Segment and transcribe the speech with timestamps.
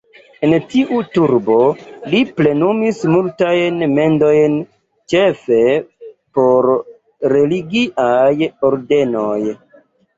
[0.45, 1.57] En tiu urbo
[2.13, 4.57] li plenumis multajn mendojn,
[5.15, 5.63] ĉefe
[6.41, 6.75] por
[7.39, 9.41] religiaj ordenoj.